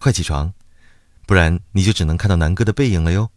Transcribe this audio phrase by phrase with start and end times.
[0.00, 0.50] 快起床
[1.26, 3.30] 不然你就只能看到南哥的背影了哟。